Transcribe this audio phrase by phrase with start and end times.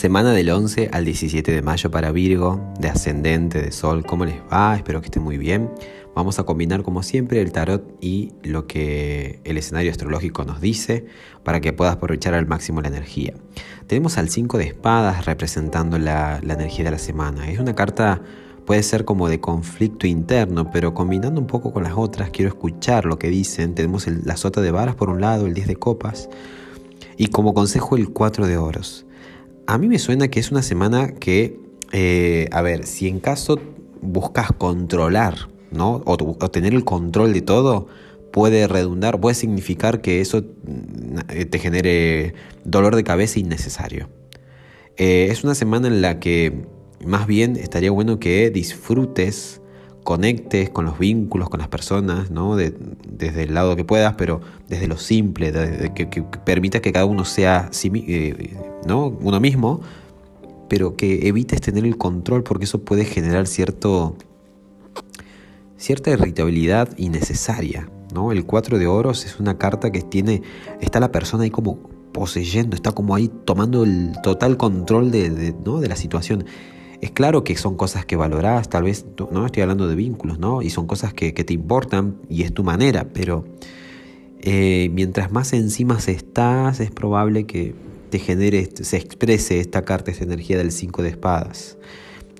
[0.00, 4.36] Semana del 11 al 17 de mayo para Virgo, de ascendente, de sol, ¿cómo les
[4.50, 4.74] va?
[4.74, 5.68] Espero que estén muy bien.
[6.14, 11.04] Vamos a combinar como siempre el tarot y lo que el escenario astrológico nos dice
[11.44, 13.34] para que puedas aprovechar al máximo la energía.
[13.86, 17.50] Tenemos al 5 de espadas representando la, energía de la semana.
[17.50, 18.22] Es una carta,
[18.70, 23.04] puede ser como de conflicto interno, pero combinando un poco con las otras, quiero escuchar
[23.04, 23.74] lo que dicen.
[23.74, 26.28] Tenemos la sota de varas por un lado, el 10 de copas
[27.16, 29.06] y como consejo el 4 de oros.
[29.66, 31.58] A mí me suena que es una semana que,
[31.90, 33.58] eh, a ver, si en caso
[34.02, 36.02] buscas controlar, ¿no?
[36.04, 36.16] O,
[36.52, 37.88] tener el control de todo,
[38.30, 44.08] puede redundar, puede significar que eso mm, te genere dolor de cabeza innecesario.
[44.96, 46.68] Eh, es una semana en la que
[47.04, 49.60] más bien estaría bueno que disfrutes,
[50.04, 52.56] conectes con los vínculos, con las personas, ¿no?
[52.56, 55.52] desde el lado que puedas, pero desde lo simple,
[55.94, 59.06] que, que, permitas que cada uno sea eh, ¿no?
[59.06, 59.80] uno mismo,
[60.68, 64.16] pero que evites tener el control porque eso puede generar cierto,
[65.76, 67.88] cierta irritabilidad innecesaria.
[68.14, 68.32] ¿no?
[68.32, 70.42] El 4 de oros es una carta que tiene,
[70.80, 71.78] está la persona ahí como
[72.12, 75.80] poseyendo, está como ahí tomando el total control de, ¿no?
[75.80, 76.44] de la situación.
[77.00, 80.60] Es claro que son cosas que valorás, tal vez, no estoy hablando de vínculos, ¿no?
[80.60, 83.44] Y son cosas que, te importan y es tu manera, pero
[84.40, 87.74] eh, mientras más encima estás, es probable que
[88.10, 91.78] te genere, se exprese esta carta, esta energía del 5 de espadas.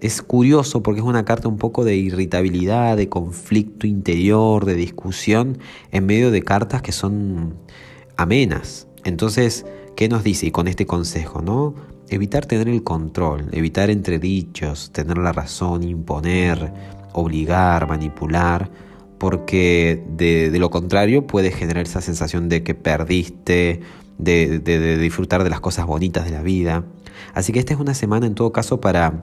[0.00, 5.58] Es curioso porque es una carta un poco de irritabilidad, de conflicto interior, de discusión,
[5.90, 7.54] en medio de cartas que son
[8.16, 8.88] amenas.
[9.04, 9.64] Entonces,
[9.96, 10.46] ¿qué nos dice?
[10.46, 11.74] Y con este consejo, ¿no?
[12.10, 16.72] Evitar tener el control, evitar entredichos, tener la razón, imponer,
[17.12, 18.70] obligar, manipular,
[19.18, 23.80] porque de, de lo contrario puede generar esa sensación de que perdiste
[24.22, 26.84] de, disfrutar de las cosas bonitas de la vida.
[27.34, 29.22] Así que esta es una semana en todo caso para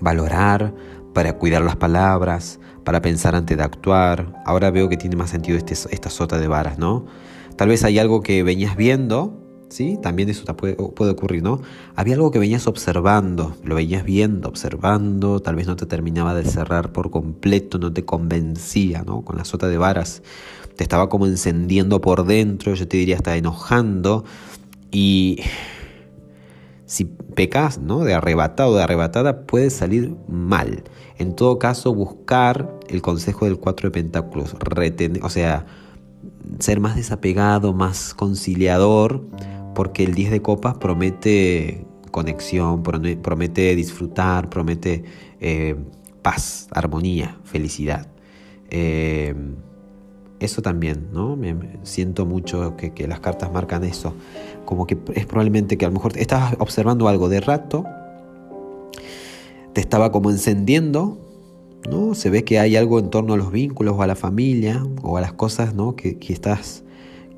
[0.00, 0.74] valorar,
[1.14, 4.42] para cuidar las palabras, para pensar antes de actuar.
[4.44, 7.06] Ahora veo que tiene más sentido este, esta sota de varas, ¿no?
[7.56, 9.38] Tal vez hay algo que venías viendo,
[9.72, 9.98] ¿sí?
[10.00, 11.60] También eso puede, puede ocurrir, ¿no?
[11.96, 16.44] Había algo que venías observando, lo venías viendo, observando, tal vez no te terminaba de
[16.44, 19.22] cerrar por completo, no te convencía, ¿no?
[19.22, 20.22] Con la sota de varas
[20.76, 24.24] te estaba como encendiendo por dentro, yo te diría hasta enojando.
[24.90, 25.40] Y
[26.86, 28.00] si pecas, ¿no?
[28.00, 30.84] De arrebatado, de arrebatada, puede salir mal.
[31.18, 35.66] En todo caso, buscar el consejo del cuatro de pentáculos, retener, o sea,
[36.58, 39.24] ser más desapegado, más conciliador,
[39.74, 45.04] porque el 10 de copas promete conexión, promete disfrutar, promete
[45.40, 45.76] eh,
[46.22, 48.08] paz, armonía, felicidad.
[48.70, 49.34] Eh,
[50.42, 51.38] eso también, ¿no?
[51.84, 54.12] Siento mucho que, las cartas marcan eso.
[54.64, 57.84] Como que es probablemente que a lo mejor estabas observando algo de rato,
[59.72, 61.18] te estaba como encendiendo,
[61.88, 62.14] ¿no?
[62.14, 65.16] Se ve que hay algo en torno a los vínculos o a la familia o
[65.16, 65.94] a las cosas, ¿no?
[65.94, 66.82] Que, estás,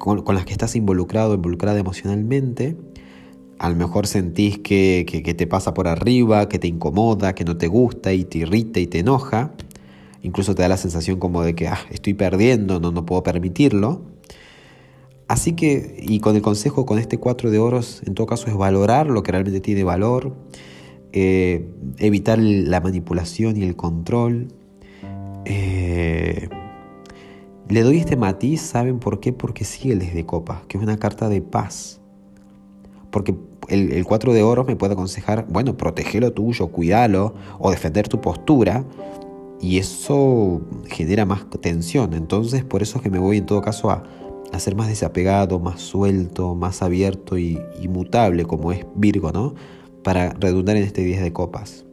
[0.04, 2.76] con, las que estás involucrado, involucrada emocionalmente.
[3.58, 7.56] A lo mejor sentís que, que te pasa por arriba, que te incomoda, que no
[7.56, 9.52] te gusta y te irrita y te enoja
[10.24, 14.02] incluso te da la sensación como de que ah, estoy perdiendo, no, no puedo permitirlo.
[15.28, 18.56] Así que, y con el consejo, con este cuatro de oros, en todo caso es
[18.56, 20.34] valorar lo que realmente tiene valor,
[21.12, 24.48] eh, evitar la manipulación y el control.
[25.44, 26.48] Eh,
[27.68, 29.32] le doy este matiz, ¿saben por qué?
[29.32, 32.00] Porque sigue de copas, que es una carta de paz.
[33.10, 33.34] Porque
[33.68, 38.08] el, el 4 de oros me puede aconsejar, bueno, protege lo tuyo, cuídalo, o defender
[38.08, 38.84] tu postura,
[39.64, 42.12] y eso genera más tensión.
[42.12, 44.02] Entonces por eso es que me voy en todo caso a,
[44.58, 47.58] ser más desapegado, más suelto, más abierto y,
[47.88, 49.54] mutable como es Virgo, ¿no?
[50.04, 51.84] Para redundar en este 10 de copas.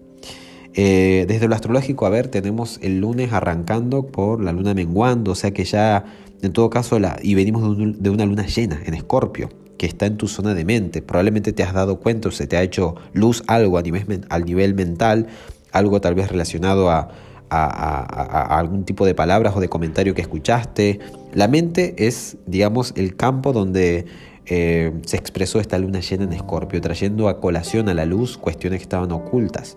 [0.73, 5.35] Eh, desde lo astrológico, a ver, tenemos el lunes arrancando por la luna menguando, o
[5.35, 6.05] sea que ya,
[6.41, 10.17] en todo caso, la, y venimos de, una luna llena en Escorpio, que está en
[10.17, 11.01] tu zona de mente.
[11.01, 14.45] Probablemente te has dado cuenta o se te ha hecho luz algo a nivel, al
[14.45, 15.27] nivel mental,
[15.71, 17.09] algo tal vez relacionado a,
[17.49, 20.99] algún tipo de palabras o de comentario que escuchaste.
[21.33, 24.05] La mente es, digamos, el campo donde
[24.45, 28.79] eh, se expresó esta luna llena en Escorpio, trayendo a colación a la luz cuestiones
[28.79, 29.75] que estaban ocultas.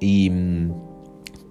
[0.00, 0.72] Y mm,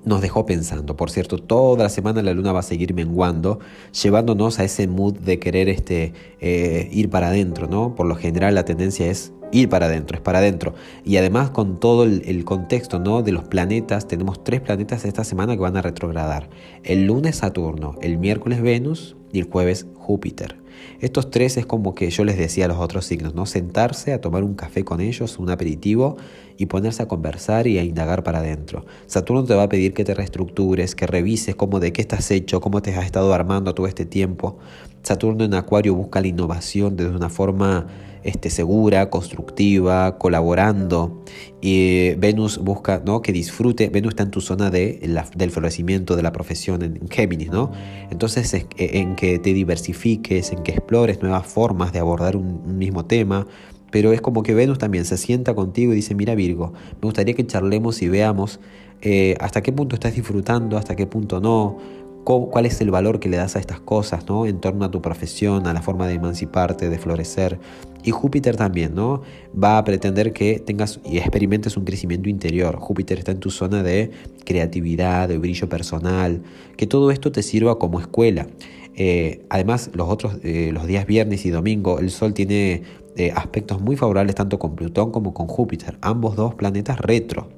[0.06, 0.96] nos dejó pensando.
[0.96, 3.60] Por cierto, toda la semana la luna va a seguir menguando,
[4.02, 7.96] llevándonos a ese mood de querer este, eh, ir para adentro, ¿no?
[7.96, 10.74] Por lo general la tendencia es ir para adentro, es para adentro.
[11.06, 13.22] Y además con todo el, contexto ¿no?
[13.22, 16.50] de los planetas, tenemos tres planetas esta semana que van a retrogradar.
[16.84, 20.63] El lunes Saturno, el miércoles Venus y el jueves Júpiter.
[21.00, 23.46] Estos tres es como que yo les decía a los otros signos, ¿no?
[23.46, 26.18] Sentarse a tomar un café con ellos, un aperitivo
[26.58, 28.86] y ponerse a conversar y a indagar para adentro.
[29.08, 32.62] Saturno te va a pedir que te reestructures, que revises cómo de qué estás hecho,
[32.62, 34.58] cómo te has estado armando todo este tiempo.
[35.04, 37.88] Saturno en Acuario busca la innovación desde una forma
[38.24, 41.24] este, segura, constructiva, colaborando.
[41.62, 43.22] Y Venus busca ¿no?
[43.22, 45.00] que disfrute, Venus está en tu zona de
[45.36, 47.72] del florecimiento de la profesión en Géminis, ¿no?
[48.10, 53.06] Entonces e, en que te diversifiques, en que explores nuevas formas de abordar un, mismo
[53.06, 53.48] tema,
[53.92, 57.34] pero es como que Venus también se sienta contigo y dice, mira Virgo, me gustaría
[57.34, 58.60] que charlemos y veamos
[59.02, 61.78] eh, hasta qué punto estás disfrutando, hasta qué punto no,
[62.24, 64.46] cuál es el valor que le das a estas cosas, ¿no?
[64.46, 67.60] En torno a tu profesión, a la forma de emanciparte, de florecer.
[68.04, 69.22] Y Júpiter también, ¿no?
[69.62, 72.78] Va a pretender que tengas y experimentes un crecimiento interior.
[72.78, 74.12] Júpiter está en tu zona de
[74.46, 76.42] creatividad, de brillo personal,
[76.76, 78.48] que todo esto te sirva como escuela.
[78.96, 82.84] Eh, además, los otros, eh, los días viernes y domingo, el Sol tiene
[83.16, 87.50] eh, aspectos muy favorables tanto con Plutón como con Júpiter, ambos dos planetas retro.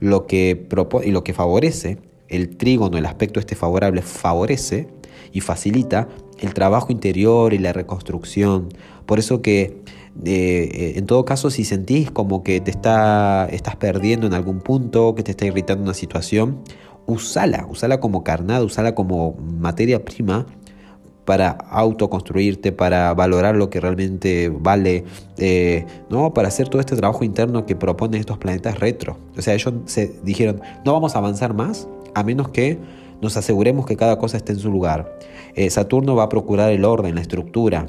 [0.00, 0.68] Lo que
[1.04, 1.98] y lo que favorece
[2.28, 4.88] el trígono, el aspecto este favorable, favorece
[5.32, 6.08] y facilita
[6.38, 8.68] el trabajo interior y la reconstrucción.
[9.06, 9.82] Por eso que
[10.24, 15.14] eh, en todo caso, si sentís como que te está, estás perdiendo en algún punto,
[15.14, 16.62] que te está irritando una situación,
[17.06, 20.46] usala, usala como carnada, usala como materia prima
[21.24, 25.04] para autoconstruirte, para valorar lo que realmente vale,
[25.36, 26.32] eh, ¿no?
[26.32, 29.18] para hacer todo este trabajo interno que proponen estos planetas retro.
[29.36, 31.86] O sea, ellos se dijeron, no vamos a avanzar más
[32.18, 32.78] a menos que
[33.20, 35.18] nos aseguremos que cada cosa esté en su lugar.
[35.54, 37.86] Eh, Saturno va a procurar el orden, la estructura,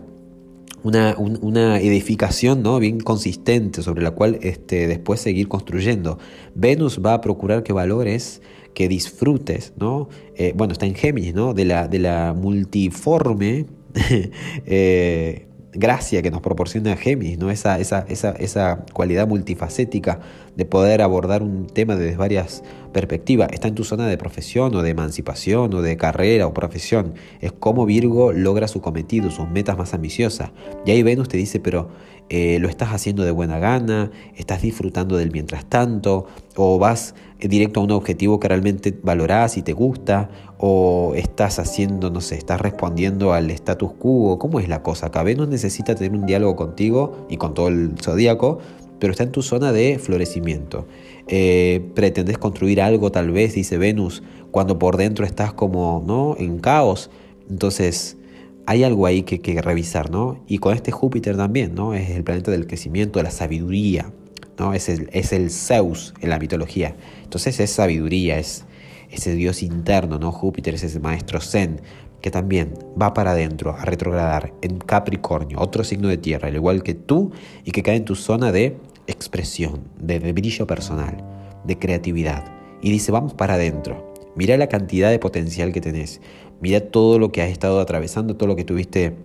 [0.83, 2.79] una, edificación ¿no?
[2.79, 6.17] bien consistente sobre la cual este, después seguir construyendo.
[6.55, 8.41] Venus va a procurar que valores,
[8.73, 10.07] que disfrutes, ¿no?
[10.35, 11.53] Eh, bueno, está en Géminis, ¿no?
[11.53, 13.65] de, la, de la multiforme
[14.65, 17.51] eh, gracia que nos proporciona Géminis, ¿no?
[17.51, 20.19] Esa, esa, esa, esa, cualidad multifacética
[20.55, 23.49] de poder abordar un tema desde varias perspectivas.
[23.51, 27.13] Está en tu zona de profesión o de emancipación o de carrera o profesión.
[27.41, 30.51] Es como Virgo logra su cometido, sus metas más ambiciosas.
[30.85, 31.89] Y ahí Venus te dice, pero
[32.29, 37.79] eh, lo estás haciendo de buena gana, estás disfrutando del mientras tanto, o vas directo
[37.79, 42.61] a un objetivo que realmente valorás y te gusta, o estás haciendo, no sé, estás
[42.61, 45.07] respondiendo al status quo, ¿cómo es la cosa?
[45.07, 48.59] Acá Venus necesita tener un diálogo contigo y con todo el zodíaco,
[48.99, 50.85] pero está en tu zona de florecimiento.
[51.27, 56.35] Eh, pretendes construir algo tal vez, dice Venus, cuando por dentro estás como, ¿no?
[56.37, 57.09] En caos.
[57.49, 58.17] Entonces,
[58.65, 60.43] hay algo ahí que, revisar, ¿no?
[60.47, 61.93] Y con este Júpiter también, ¿no?
[61.93, 64.11] Es el planeta del crecimiento, de la sabiduría,
[64.57, 64.73] ¿no?
[64.73, 66.95] Es el, es el Zeus en la mitología.
[67.23, 68.65] Entonces es sabiduría, es
[69.11, 70.31] ese dios interno, ¿no?
[70.31, 71.81] Júpiter es ese maestro zen,
[72.21, 76.83] que también va para adentro a retrogradar en Capricornio, otro signo de tierra, al igual
[76.83, 77.31] que tú,
[77.63, 78.77] y que cae en tu zona de
[79.07, 81.17] expresión, de, brillo personal,
[81.63, 82.45] de creatividad.
[82.81, 84.13] Y dice, vamos para adentro.
[84.35, 86.21] Mira la cantidad de potencial que tenés.
[86.61, 89.15] Mira todo lo que has estado atravesando, todo lo que tuviste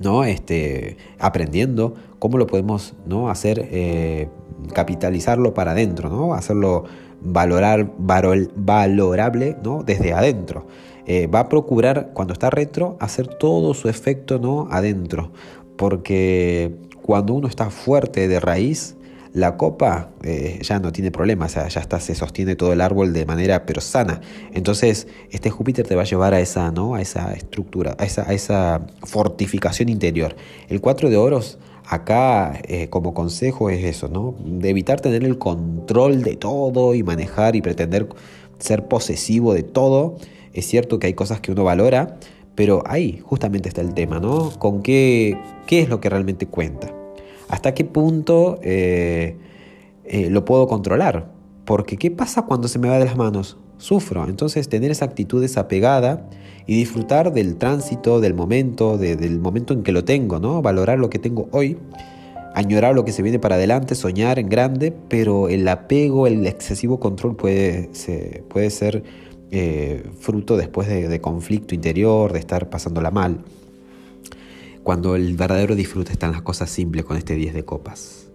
[0.00, 0.24] ¿no?
[0.24, 3.30] este, aprendiendo, cómo lo podemos ¿no?
[3.30, 4.28] hacer, eh,
[4.74, 6.34] capitalizarlo para adentro, ¿no?
[6.34, 6.84] hacerlo
[7.20, 9.82] valorar, valorable ¿no?
[9.82, 10.66] desde adentro.
[11.06, 14.68] Eh, va a procurar, cuando está retro, hacer todo su efecto ¿no?
[14.70, 15.30] adentro,
[15.76, 18.96] porque cuando uno está fuerte de raíz,
[19.32, 23.26] la copa eh, ya no tiene problemas, ya está, se sostiene todo el árbol de
[23.26, 24.22] manera pero sana.
[24.54, 26.94] Entonces, este Júpiter te va a llevar a esa, ¿no?
[26.94, 30.34] a esa estructura, a esa, a esa fortificación interior.
[30.68, 34.34] El 4 de oros, acá eh, como consejo es eso, ¿no?
[34.44, 38.08] De evitar tener el control de todo y manejar y pretender
[38.58, 40.16] ser posesivo de todo.
[40.56, 42.16] Es cierto que hay cosas que uno valora,
[42.54, 44.50] pero ahí justamente está el tema, ¿no?
[44.58, 46.92] Con qué, qué es lo que realmente cuenta.
[47.48, 49.36] ¿Hasta qué punto eh,
[50.04, 51.30] eh, lo puedo controlar?
[51.66, 53.58] Porque ¿qué pasa cuando se me va de las manos?
[53.76, 54.26] Sufro.
[54.26, 56.26] Entonces tener esa actitud desapegada
[56.66, 60.62] y disfrutar del tránsito, del momento, del momento en que lo tengo, ¿no?
[60.62, 61.76] Valorar lo que tengo hoy,
[62.54, 66.98] añorar lo que se viene para adelante, soñar en grande, pero el apego, el excesivo
[66.98, 67.90] control puede,
[68.48, 69.04] puede ser
[69.50, 73.40] eh, fruto después de, conflicto interior, de estar pasándola mal
[74.82, 78.28] cuando el verdadero disfrute está en las cosas simples con este 10 de copas.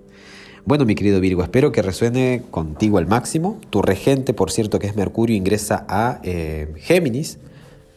[0.65, 3.58] Bueno, mi querido Virgo, espero que resuene contigo al máximo.
[3.70, 7.38] Tu regente, por cierto, que es Mercurio, ingresa a eh, Géminis,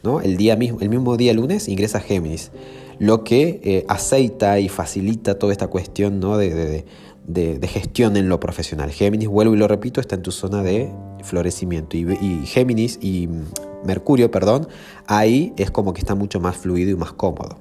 [0.03, 0.21] ¿no?
[0.21, 2.51] El, día mismo, el mismo día lunes ingresa a Géminis,
[2.99, 6.37] lo que eh, aceita y facilita toda esta cuestión ¿no?
[6.37, 6.85] de,
[7.27, 8.91] de, gestión en lo profesional.
[8.91, 10.91] Géminis, vuelvo y lo repito, está en tu zona de
[11.23, 11.97] florecimiento.
[11.97, 13.43] Y, y Géminis y mm,
[13.85, 14.67] Mercurio, perdón,
[15.07, 17.57] ahí es como que está mucho más fluido y más cómodo.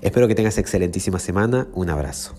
[0.00, 1.68] Espero que tengas excelentísima semana.
[1.74, 2.34] Un abrazo.